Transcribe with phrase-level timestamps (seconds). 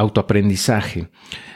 [0.00, 1.08] autoaprendizaje.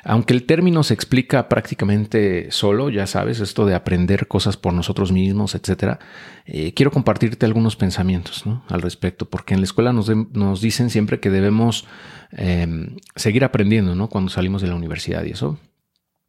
[0.04, 5.12] Aunque el término se explica prácticamente solo, ya sabes, esto de aprender cosas por nosotros
[5.12, 5.98] mismos, etcétera,
[6.44, 11.30] eh, quiero compartirte algunos pensamientos al respecto, porque en la escuela nos, dicen siempre que
[11.30, 11.86] debemos
[12.32, 14.08] em, seguir aprendiendo ¿no?
[14.08, 15.58] cuando salimos de la universidad y eso.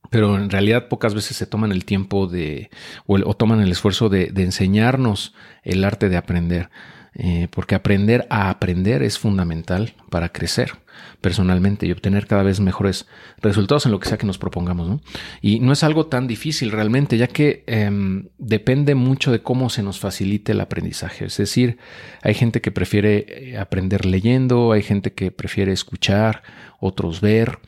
[0.10, 2.70] Pero en realidad pocas veces se toman el tiempo de,
[3.06, 5.34] o, toman el esfuerzo de enseñarnos
[5.64, 6.70] el arte de aprender.
[7.18, 10.74] Eh, porque aprender a aprender es fundamental para crecer
[11.22, 13.08] personalmente y obtener cada vez mejores
[13.42, 15.00] resultados en lo que sea que nos propongamos.
[15.42, 19.82] Y no es algo tan difícil realmente, ya que em, depende mucho de cómo se
[19.82, 21.26] nos facilite el aprendizaje.
[21.26, 21.78] Es decir,
[22.22, 26.44] hay gente que prefiere eh, aprender leyendo, hay gente que prefiere escuchar,
[26.82, 27.60] otros ver.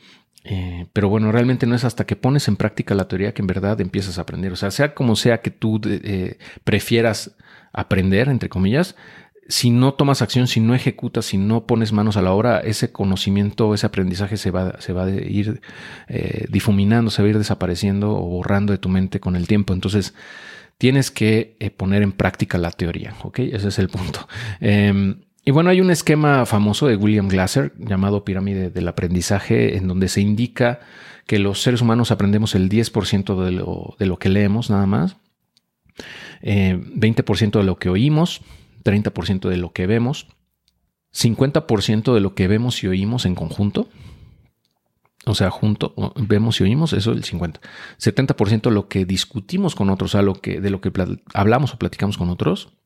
[0.43, 3.47] Eh, pero bueno, realmente no es hasta que pones en práctica la teoría que en
[3.47, 4.51] verdad empiezas a aprender.
[4.51, 5.81] O sea, sea como sea que tú
[6.63, 7.35] prefieras
[7.73, 8.95] aprender, entre comillas,
[9.49, 12.91] si no tomas acción, si no ejecutas, si no pones manos a la obra, ese
[12.91, 15.61] conocimiento, ese aprendizaje se va, se va a ir
[16.07, 19.73] eh, difuminando, se va a ir desapareciendo o borrando de tu mente con el tiempo.
[19.73, 20.13] Entonces,
[20.77, 23.39] tienes que eh, poner en práctica la teoría, ¿ok?
[23.39, 24.27] Ese es el punto.
[24.59, 29.87] Em, y bueno, hay un esquema famoso de William Glasser llamado pirámide del aprendizaje, en
[29.87, 30.81] donde se indica
[31.25, 35.15] que los seres humanos aprendemos el 10% de lo, de lo que leemos nada más,
[36.41, 38.41] 20% eh, de lo que oímos,
[38.83, 40.27] 30% de lo que vemos,
[41.13, 43.87] 50% de lo que vemos y oímos en conjunto.
[45.25, 47.61] O sea, junto, vemos y oímos, eso es el 50.
[47.99, 50.91] 70% de lo que discutimos con otros, lo que, de lo que
[51.33, 52.76] hablamos o platicamos con otros.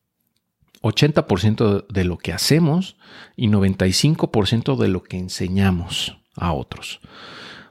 [0.82, 2.98] 80% de lo que hacemos
[3.36, 7.00] y 95% de lo que enseñamos a otros.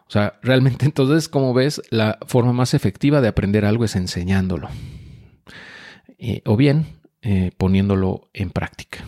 [0.07, 4.69] O sea, realmente entonces, como ves, la forma más efectiva de aprender algo es enseñándolo.
[6.19, 6.87] Eh, o bien,
[7.23, 9.05] eh, poniéndolo en práctica.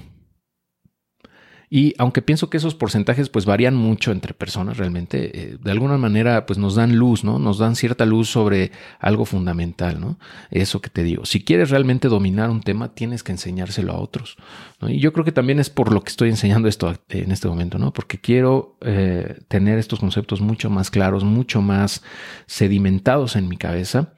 [1.75, 5.97] Y aunque pienso que esos porcentajes pues varían mucho entre personas realmente, eh, de alguna
[5.97, 7.39] manera pues nos dan luz, ¿no?
[7.39, 10.19] Nos dan cierta luz sobre algo fundamental, ¿no?
[10.51, 11.25] Eso que te digo.
[11.25, 14.37] Si quieres realmente dominar un tema, tienes que enseñárselo a otros.
[14.83, 17.79] Y yo creo que también es por lo que estoy enseñando esto en este momento,
[17.79, 17.91] ¿no?
[17.95, 22.03] Porque quiero eh, tener estos conceptos mucho más claros, mucho más
[22.45, 24.13] sedimentados en mi cabeza.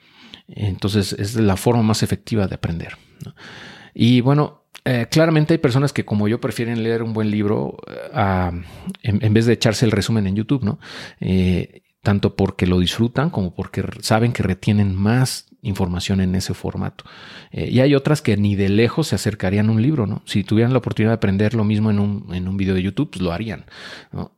[0.49, 2.97] Entonces es la forma más efectiva de aprender.
[3.95, 8.63] Y bueno, eh, claramente hay personas que como yo prefieren leer un buen libro eh,
[9.03, 10.79] en, vez de echarse el resumen en YouTube, ¿no?
[11.21, 17.05] Eh, tanto porque lo disfrutan como porque saben que retienen más información en ese formato.
[17.51, 20.23] y hay otras que ni de lejos se acercarían a un libro, ¿no?
[20.27, 23.33] Si tuvieran la oportunidad de aprender lo mismo en un, video de YouTube, pues lo
[23.33, 23.65] harían.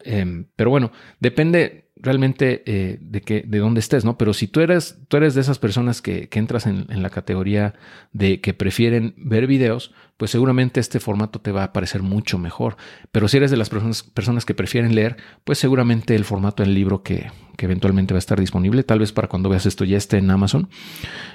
[0.04, 4.16] Em, pero bueno, depende realmente eh, de, que, de dónde estés, ¿no?
[4.16, 7.74] Pero si tú eres, tú eres de esas personas que, entras en, la categoría
[8.12, 12.76] de que prefieren ver videos, pues seguramente este formato te va a parecer mucho mejor.
[13.10, 16.74] Pero si eres de las personas, personas que prefieren leer, pues seguramente el formato del
[16.74, 20.18] libro que, eventualmente va a estar disponible, tal vez para cuando veas esto ya esté
[20.18, 20.68] en Amazon,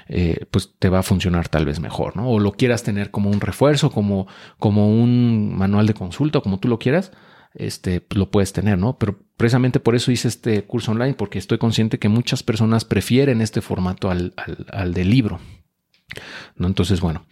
[0.08, 2.30] eh, pues te va a funcionar tal vez mejor, ¿no?
[2.30, 4.26] O lo quieras tener como un refuerzo, como,
[4.58, 7.12] como un manual de consulta, como tú lo quieras
[7.54, 8.98] este, lo puedes tener, ¿no?
[8.98, 13.40] Pero precisamente por eso hice este curso online, porque estoy consciente que muchas personas prefieren
[13.40, 14.34] este formato al,
[14.70, 15.40] al, del libro.
[16.54, 16.68] ¿no?
[16.68, 17.26] Entonces, bueno.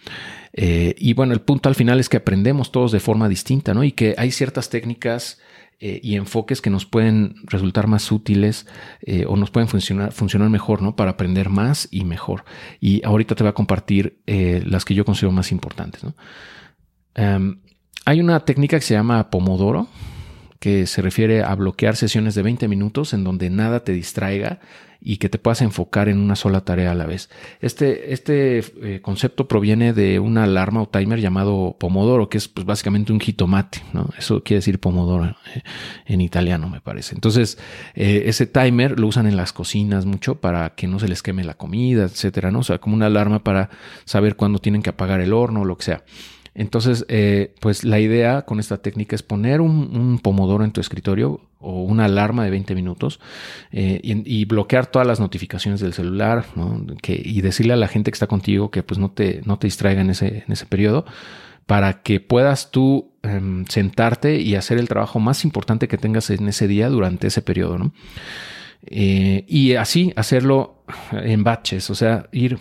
[0.52, 3.84] Eh, y bueno, el punto al final es que aprendemos todos de forma distinta, ¿no?
[3.84, 5.38] Y que hay ciertas técnicas
[5.78, 8.66] eh, y enfoques que nos pueden resultar más útiles
[9.02, 10.96] eh, o nos pueden funcionar, funcionar mejor, ¿no?
[10.96, 12.44] Para aprender más y mejor.
[12.80, 16.16] Y ahorita te voy a compartir las que yo considero más importantes, ¿no?
[17.14, 17.60] Em,
[18.04, 19.86] hay una técnica que se llama Pomodoro,
[20.60, 24.60] que se refiere a bloquear sesiones de 20 minutos en donde nada te distraiga
[25.00, 27.30] y que te puedas enfocar en una sola tarea a la vez.
[27.62, 32.66] Este, este eh, concepto proviene de una alarma o timer llamado Pomodoro, que es pues,
[32.66, 34.10] básicamente un jitomate, ¿no?
[34.18, 35.62] Eso quiere decir Pomodoro eh,
[36.04, 37.14] en italiano, me parece.
[37.14, 37.56] Entonces,
[37.94, 41.44] eh, ese timer lo usan en las cocinas mucho para que no se les queme
[41.44, 42.58] la comida, etcétera, ¿no?
[42.58, 43.70] O sea, como una alarma para
[44.04, 46.04] saber cuándo tienen que apagar el horno o lo que sea.
[46.60, 51.40] Entonces, eh, pues la idea con esta técnica es poner un, pomodoro en tu escritorio
[51.58, 53.18] o una alarma de 20 minutos
[53.72, 56.44] eh, y, bloquear todas las notificaciones del celular
[57.02, 60.02] y decirle a la gente que está contigo que pues no te, no te distraiga
[60.02, 61.06] en ese, en ese periodo
[61.64, 66.46] para que puedas tú em, sentarte y hacer el trabajo más importante que tengas en
[66.46, 67.78] ese día durante ese periodo.
[67.78, 67.94] ¿no?
[68.84, 72.58] Eh, y así hacerlo en batches, o sea, ir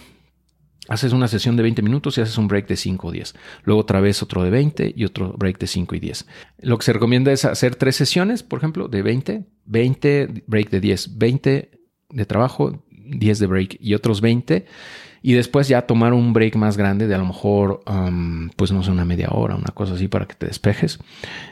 [0.89, 3.35] Haces una sesión de 20 minutos y haces un break de 5 o 10.
[3.63, 6.27] Luego otra vez otro de 20 y otro break de 5 y 10.
[6.61, 10.79] Lo que se recomienda es hacer tres sesiones, por ejemplo, de 20, 20, break de
[10.79, 11.71] 10, 20
[12.09, 14.65] de trabajo, 10 de break y otros 20.
[15.21, 17.81] Y después ya tomar un break más grande de a lo mejor,
[18.55, 20.99] pues no sé, una media hora, una cosa así para que te despejes,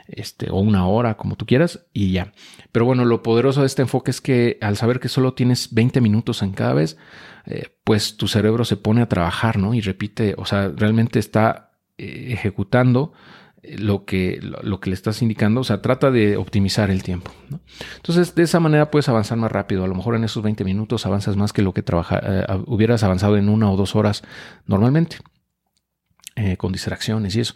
[0.07, 2.33] este, o una hora, como tú quieras, y ya.
[2.71, 6.01] Pero bueno, lo poderoso de este enfoque es que al saber que solo tienes 20
[6.01, 6.97] minutos en cada vez,
[7.45, 9.73] eh, pues tu cerebro se pone a trabajar, ¿no?
[9.73, 13.13] Y repite, o sea, realmente está eh, ejecutando
[13.77, 17.31] lo que, lo, que le estás indicando, o sea, trata de optimizar el tiempo.
[17.97, 19.83] Entonces, de esa manera puedes avanzar más rápido.
[19.83, 23.03] A lo mejor en esos 20 minutos avanzas más que lo que trabaja, eh, hubieras
[23.03, 24.23] avanzado en una o dos horas
[24.65, 25.17] normalmente,
[26.35, 27.55] eh, con distracciones y eso.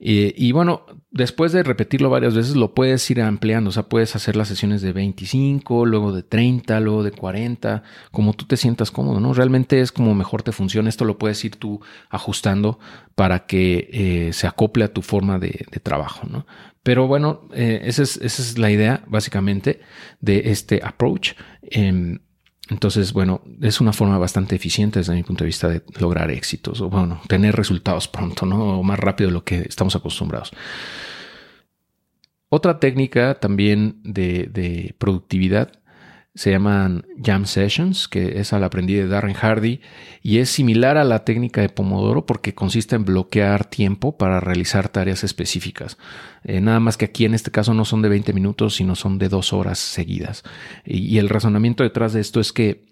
[0.00, 3.70] Y, bueno, después de repetirlo varias veces, lo puedes ir ampliando.
[3.70, 8.32] O sea, puedes hacer las sesiones de 25, luego de 30, luego de 40, como
[8.32, 9.34] tú te sientas cómodo, ¿no?
[9.34, 10.88] Realmente es como mejor te funciona.
[10.88, 11.80] Esto lo puedes ir tú
[12.10, 12.78] ajustando
[13.16, 16.46] para que eh, se acople a tu forma de, trabajo, ¿no?
[16.84, 19.80] Pero bueno, eh, esa, es, esa, es, la idea básicamente
[20.20, 21.32] de este approach.
[21.62, 22.20] Em,
[22.70, 26.80] entonces, bueno, es una forma bastante eficiente desde mi punto de vista de lograr éxitos
[26.80, 28.80] o, bueno, tener resultados pronto, ¿no?
[28.80, 30.52] O más rápido de lo que estamos acostumbrados.
[32.50, 35.72] Otra técnica también de, de productividad
[36.34, 39.80] se llaman Jam Sessions, que esa la aprendí de Darren Hardy
[40.22, 44.88] y es similar a la técnica de Pomodoro porque consiste en bloquear tiempo para realizar
[44.88, 45.98] tareas específicas.
[46.44, 49.18] Eh, nada más que aquí en este caso no son de 20 minutos, sino son
[49.18, 50.44] de dos horas seguidas.
[50.84, 52.86] Y, el razonamiento detrás de esto es que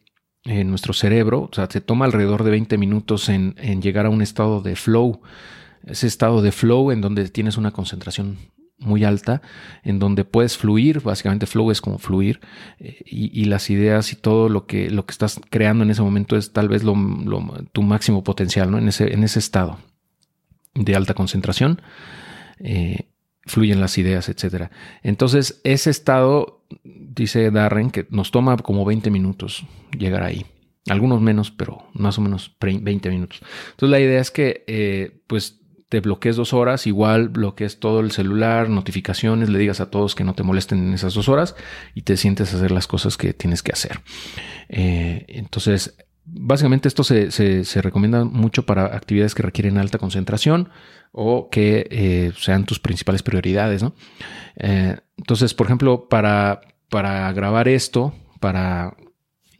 [0.44, 4.22] eh, nuestro cerebro, o sea, se toma alrededor de 20 minutos en llegar a un
[4.22, 5.20] estado de flow.
[5.84, 8.38] Ese estado de flow en donde tienes una concentración
[8.78, 9.42] muy alta,
[9.82, 12.40] en donde puedes fluir, básicamente flow es como fluir,
[12.78, 16.36] eh, y, las ideas y todo lo que, lo que estás creando en ese momento
[16.36, 16.94] es tal vez lo,
[17.72, 18.78] tu máximo potencial, ¿no?
[18.78, 19.78] En ese, en ese estado
[20.74, 21.80] de alta concentración,
[22.58, 23.06] eh,
[23.46, 24.70] fluyen las ideas, etc.
[25.02, 29.64] Entonces, ese estado, dice Darren, que nos toma como 20 minutos
[29.96, 30.44] llegar ahí.
[30.88, 33.40] Algunos menos, pero más o menos 20 minutos.
[33.70, 38.10] Entonces, la idea es que, eh, pues, te bloquees dos horas, igual bloquees todo el
[38.10, 41.54] celular, notificaciones, le digas a todos que no te molesten en esas dos horas
[41.94, 44.00] y te sientes a hacer las cosas que tienes que hacer.
[44.68, 50.70] Eh, entonces, básicamente esto se, recomienda mucho para actividades que requieren alta concentración
[51.12, 53.84] o que eh, sean tus principales prioridades.
[54.56, 58.96] Eh, entonces, por ejemplo, para, para grabar esto, para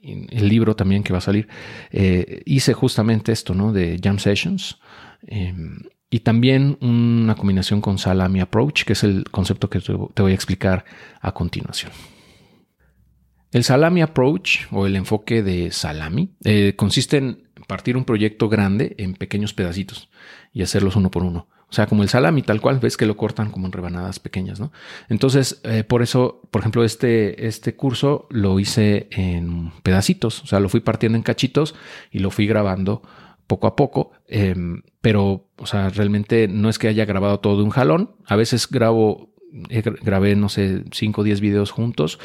[0.06, 1.48] el libro también que va a salir,
[1.90, 3.72] hice justamente esto, ¿no?
[3.72, 4.78] De Jam Sessions.
[5.26, 5.80] Em,
[6.10, 10.34] y también una combinación con Salami Approach, que es el concepto que te voy a
[10.34, 10.84] explicar
[11.20, 11.92] a continuación.
[13.52, 18.94] El Salami Approach o el enfoque de Salami eh, consiste en partir un proyecto grande
[18.98, 20.10] en pequeños pedacitos
[20.52, 21.48] y hacerlos uno por uno.
[21.68, 24.60] O sea, como el salami, tal cual, ves que lo cortan como en rebanadas pequeñas,
[24.60, 24.72] ¿no?
[25.08, 30.60] Entonces, eh, por eso, por ejemplo, este, este curso lo hice en pedacitos, o sea,
[30.60, 31.74] lo fui partiendo en cachitos
[32.12, 33.02] y lo fui grabando
[33.48, 37.62] poco a poco, em, pero, o sea, realmente no es que haya grabado todo de
[37.64, 38.16] un jalón.
[38.26, 39.30] A veces grabo,
[40.02, 42.18] grabé, no sé, 5 o 10 videos juntos,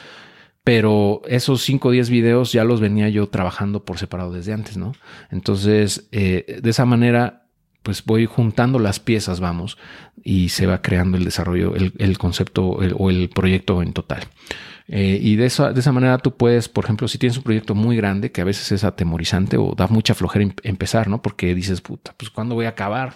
[0.64, 4.78] pero esos 5 o 10 videos ya los venía yo trabajando por separado desde antes,
[4.78, 4.94] ¿no?
[5.32, 7.41] Entonces, eh, de esa manera,
[7.84, 9.78] pues voy juntando las piezas, vamos,
[10.24, 14.28] y se va creando el desarrollo, el, concepto o el proyecto en total.
[14.94, 17.76] Eh, y de esa, de esa manera tú puedes, por ejemplo, si tienes un proyecto
[17.76, 21.22] muy grande que a veces es atemorizante o da mucha flojera em, empezar, ¿no?
[21.22, 23.14] Porque dices, puta, pues ¿cuándo voy a acabar?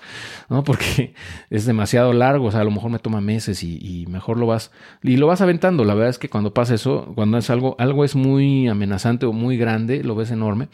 [0.49, 0.63] ¿No?
[0.75, 1.13] Porque
[1.49, 4.71] es demasiado largo, o sea, a lo mejor me toma meses y, mejor lo vas,
[5.03, 5.83] y lo vas aventando.
[5.83, 9.33] La verdad es que cuando pasa eso, cuando es algo, algo es muy amenazante o
[9.33, 10.69] muy grande, lo ves enorme.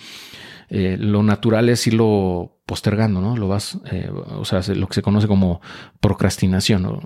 [0.70, 3.36] Eh, lo natural es irlo postergando, ¿no?
[3.36, 5.60] Lo vas, eh, o sea, lo que se conoce como
[6.00, 7.02] procrastinación, ¿no?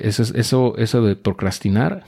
[0.00, 2.06] Eso, eso, de procrastinar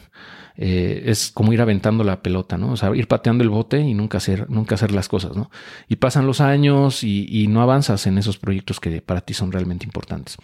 [0.56, 2.72] eh, es como ir aventando la pelota, ¿no?
[2.72, 5.50] O sea, ir pateando el bote y nunca hacer, nunca hacer las cosas, ¿no?
[5.90, 9.84] Y pasan los años y, no avanzas en esos proyectos que para ti son realmente
[9.84, 10.38] importantes.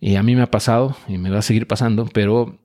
[0.00, 2.56] Y a mí me ha pasado y me va a seguir pasando, pero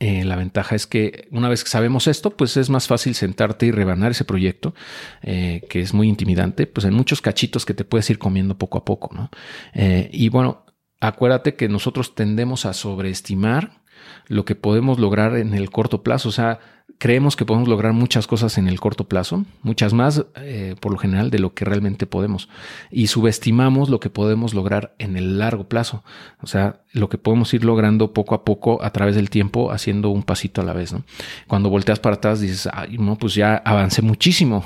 [0.00, 3.66] eh, la ventaja es que una vez que sabemos esto, pues es más fácil sentarte
[3.66, 4.74] y rebanar ese proyecto,
[5.22, 8.78] eh, que es muy intimidante, pues en muchos cachitos que te puedes ir comiendo poco
[8.78, 9.30] a poco, ¿no?
[9.74, 10.64] y bueno,
[11.00, 13.80] acuérdate que nosotros tendemos a sobreestimar
[14.26, 16.28] lo que podemos lograr en el corto plazo.
[16.28, 16.60] O sea,
[16.98, 20.98] creemos que podemos lograr muchas cosas en el corto plazo, muchas más eh, por lo
[20.98, 22.48] general de lo que realmente podemos.
[22.90, 26.02] Y subestimamos lo que podemos lograr en el largo plazo.
[26.40, 30.10] O sea, lo que podemos ir logrando poco a poco a través del tiempo, haciendo
[30.10, 30.92] un pasito a la vez.
[30.92, 31.04] ¿no?
[31.46, 34.64] Cuando volteas para atrás dices, ay, no, pues ya avancé muchísimo.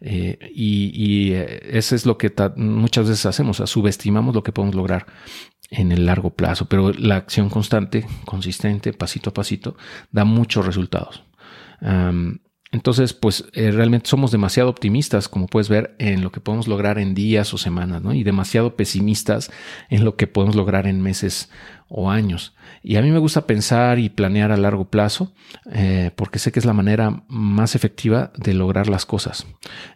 [0.00, 4.42] Eh, y, y eh, eso es lo que muchas veces hacemos, o sea, subestimamos lo
[4.42, 5.06] que podemos lograr
[5.70, 9.76] en el largo plazo, pero la acción constante, consistente, pasito a pasito,
[10.12, 11.24] da muchos resultados.
[12.74, 16.98] Entonces, pues eh, realmente somos demasiado optimistas, como puedes ver, en lo que podemos lograr
[16.98, 18.12] en días o semanas, ¿no?
[18.12, 19.52] Y demasiado pesimistas
[19.90, 21.50] en lo que podemos lograr en meses
[21.86, 22.56] o años.
[22.82, 25.32] Y a mí me gusta pensar y planear a largo plazo,
[25.70, 29.46] eh, porque sé que es la manera más efectiva de lograr las cosas,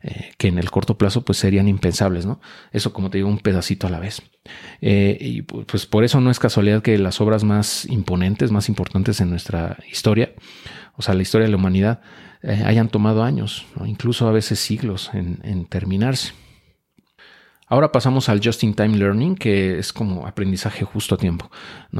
[0.05, 2.41] eh, que en el corto plazo pues serían impensables, ¿no?
[2.71, 4.23] Eso, como te digo, un pedacito a la vez.
[4.81, 9.31] y pues por eso no es casualidad que las obras más imponentes, más importantes en
[9.31, 10.33] nuestra historia,
[10.99, 12.01] o sea, la historia de la humanidad,
[12.43, 16.33] eh, hayan tomado años, incluso a veces siglos en, terminarse.
[17.69, 21.51] Ahora pasamos al Just-in-Time Learning, que es como aprendizaje justo a tiempo.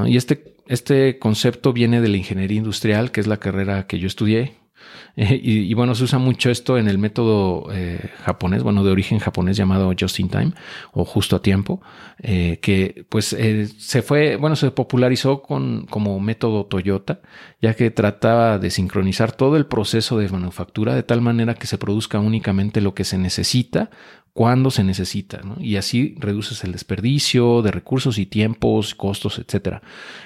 [0.05, 4.07] Y este, este concepto viene de la ingeniería industrial, que es la carrera que yo
[4.07, 4.58] estudié,
[5.15, 9.57] y, bueno, se usa mucho esto en el método eh, japonés, bueno, de origen japonés
[9.57, 10.53] llamado just in time
[10.93, 11.81] o justo a tiempo,
[12.19, 17.19] eh, que pues eh, se fue, bueno, se popularizó con, como método Toyota,
[17.61, 21.77] ya que trataba de sincronizar todo el proceso de manufactura de tal manera que se
[21.77, 23.89] produzca únicamente lo que se necesita
[24.33, 29.81] cuando se necesita, y así reduces el desperdicio de recursos y tiempos, costos, etcétera.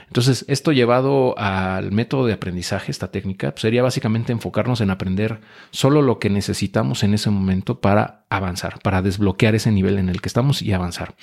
[0.07, 5.41] Entonces, esto llevado al método de aprendizaje, esta técnica, pues, sería básicamente enfocarnos en aprender
[5.72, 10.22] solo lo que necesitamos en ese momento para avanzar, para desbloquear ese nivel en el
[10.22, 11.15] que estamos y avanzar.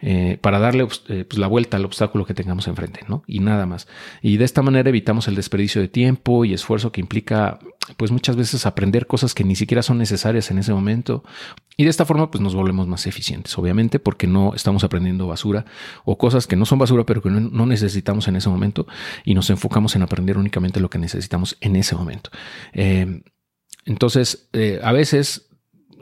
[0.00, 3.24] Eh, para darle eh, pues, la vuelta al obstáculo que tengamos enfrente, ¿no?
[3.26, 3.88] Y nada más.
[4.22, 7.58] Y de esta manera evitamos el desperdicio de tiempo y esfuerzo que implica,
[7.96, 11.24] pues muchas veces aprender cosas que ni siquiera son necesarias en ese momento.
[11.78, 15.64] Y de esta forma, pues nos volvemos más eficientes, obviamente, porque no estamos aprendiendo basura
[16.04, 18.86] o cosas que no son basura, pero que no, necesitamos en ese momento
[19.24, 22.28] y nos enfocamos en aprender únicamente lo que necesitamos en ese momento.
[22.74, 23.22] Eh,
[23.86, 24.50] entonces,
[24.82, 25.48] a veces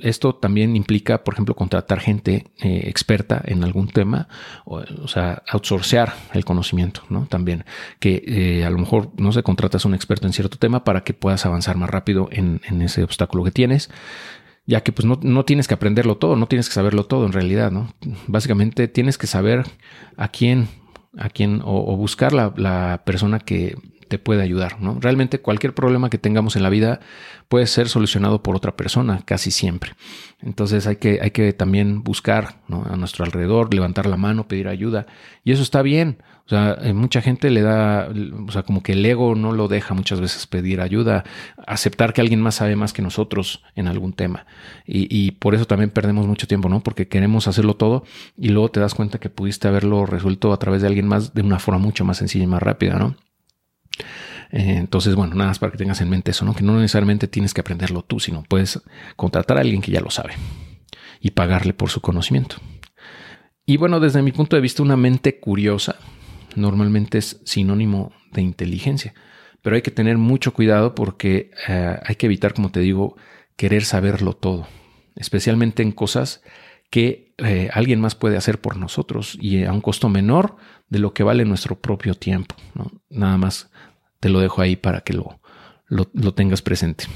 [0.00, 4.28] esto también implica, por ejemplo, contratar gente eh, experta en algún tema,
[4.64, 7.26] o, sea, outsourcear el conocimiento, ¿no?
[7.26, 7.64] También
[7.99, 11.14] que eh, a lo mejor no se contratas un experto en cierto tema para que
[11.14, 13.90] puedas avanzar más rápido en, ese obstáculo que tienes
[14.66, 17.70] ya que pues no, tienes que aprenderlo todo, no tienes que saberlo todo en realidad,
[17.70, 17.94] ¿no?
[18.26, 19.64] Básicamente tienes que saber
[20.16, 20.68] a quién,
[21.16, 23.76] a quién, o, buscar la, la, persona que
[24.08, 24.80] te puede ayudar.
[24.80, 24.99] ¿no?
[25.00, 27.00] Realmente cualquier problema que tengamos en la vida
[27.49, 29.92] puede ser solucionado por otra persona, casi siempre.
[30.40, 35.06] Entonces hay que, hay que también buscar a nuestro alrededor, levantar la mano, pedir ayuda.
[35.44, 36.18] Y eso está bien.
[36.47, 38.09] O sea, eh, mucha gente le da,
[38.47, 41.25] o sea, como que el ego no lo deja muchas veces pedir ayuda,
[41.67, 44.47] aceptar que alguien más sabe más que nosotros en algún tema.
[44.87, 46.85] Y, y por eso también perdemos mucho tiempo, ¿no?
[46.85, 48.05] Porque queremos hacerlo todo
[48.37, 51.43] y luego te das cuenta que pudiste haberlo resuelto a través de alguien más de
[51.43, 53.17] una forma mucho más sencilla y más rápida, ¿no?
[54.53, 56.55] Eh, entonces, bueno, nada más para que tengas en mente eso, ¿no?
[56.55, 58.81] Que no necesariamente tienes que aprenderlo tú, sino puedes
[59.17, 60.35] contratar a alguien que ya lo sabe
[61.21, 62.59] y pagarle por su conocimiento.
[63.65, 65.97] Y bueno, desde mi punto de vista, una mente curiosa
[66.56, 69.14] normalmente es sinónimo de inteligencia,
[69.62, 73.16] pero hay que tener mucho cuidado porque eh, hay que evitar, como te digo,
[73.56, 74.66] querer saberlo todo,
[75.16, 76.42] especialmente en cosas
[76.90, 80.56] que eh, alguien más puede hacer por nosotros y a un costo menor
[80.88, 82.54] de lo que vale nuestro propio tiempo.
[83.10, 83.70] Nada más
[84.20, 85.40] te lo dejo ahí para que lo,
[86.34, 87.06] tengas presente.